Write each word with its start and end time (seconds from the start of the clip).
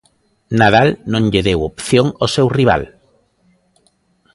Nadal 0.59 0.89
non 1.11 1.23
lle 1.31 1.41
deu 1.49 1.59
opción 1.71 2.07
ao 2.21 2.27
seu 2.35 2.47
rival. 2.59 2.83